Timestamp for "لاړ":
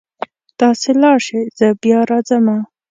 1.01-1.17